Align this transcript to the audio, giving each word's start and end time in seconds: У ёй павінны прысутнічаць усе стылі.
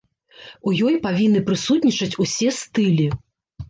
У 0.71 0.73
ёй 0.87 0.97
павінны 1.05 1.43
прысутнічаць 1.51 2.13
усе 2.29 2.47
стылі. 2.65 3.07